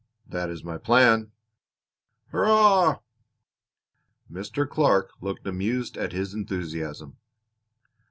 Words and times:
"That 0.27 0.49
is 0.49 0.63
my 0.63 0.79
plan." 0.79 1.31
"Hurrah!" 2.31 3.01
Mr. 4.31 4.67
Clark 4.67 5.11
looked 5.21 5.45
amused 5.45 5.95
at 5.95 6.11
his 6.11 6.33
enthusiasm. 6.33 7.17